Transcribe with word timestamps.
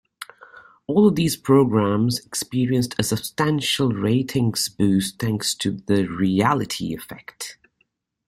All 0.87 1.07
of 1.07 1.13
these 1.15 1.37
programmes 1.37 2.17
experienced 2.25 2.95
a 2.97 3.03
substantial 3.03 3.89
ratings 3.91 4.67
boost 4.67 5.19
thanks 5.19 5.53
to 5.57 5.73
the 5.85 6.07
"Reality 6.07 6.91
Effect". 6.95 7.59